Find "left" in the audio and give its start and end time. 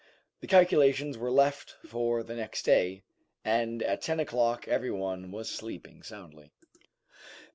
1.29-1.75